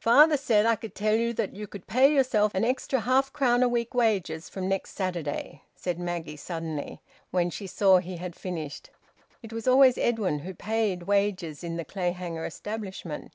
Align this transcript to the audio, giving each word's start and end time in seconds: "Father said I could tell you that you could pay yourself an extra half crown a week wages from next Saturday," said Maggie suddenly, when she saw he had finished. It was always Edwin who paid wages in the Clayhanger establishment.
"Father 0.00 0.36
said 0.36 0.66
I 0.66 0.76
could 0.76 0.94
tell 0.94 1.14
you 1.16 1.32
that 1.32 1.56
you 1.56 1.66
could 1.66 1.86
pay 1.86 2.12
yourself 2.14 2.54
an 2.54 2.62
extra 2.62 3.00
half 3.00 3.32
crown 3.32 3.62
a 3.62 3.68
week 3.70 3.94
wages 3.94 4.46
from 4.50 4.68
next 4.68 4.90
Saturday," 4.94 5.62
said 5.74 5.98
Maggie 5.98 6.36
suddenly, 6.36 7.00
when 7.30 7.48
she 7.48 7.66
saw 7.66 7.96
he 7.96 8.18
had 8.18 8.36
finished. 8.36 8.90
It 9.42 9.50
was 9.50 9.66
always 9.66 9.96
Edwin 9.96 10.40
who 10.40 10.52
paid 10.52 11.04
wages 11.04 11.64
in 11.64 11.78
the 11.78 11.86
Clayhanger 11.86 12.44
establishment. 12.44 13.32